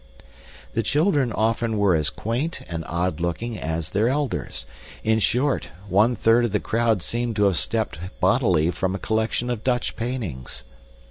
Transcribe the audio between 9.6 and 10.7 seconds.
Dutch paintings.